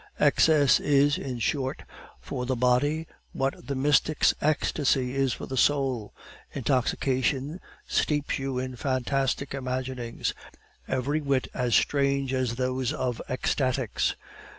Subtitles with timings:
[0.19, 1.83] "Excess is, in short,
[2.19, 6.11] for the body what the mystic's ecstasy is for the soul.
[6.53, 10.33] Intoxication steeps you in fantastic imaginings
[10.87, 14.15] every whit as strange as those of ecstatics.